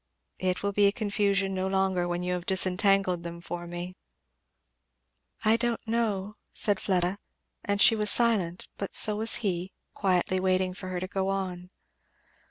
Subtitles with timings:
[0.39, 3.95] "It will be a confusion no longer when you have disentangled them for me."
[5.45, 7.19] "I don't know" said Fleda.
[7.63, 11.69] And she was silent, but so was he, quietly waiting for her to go on.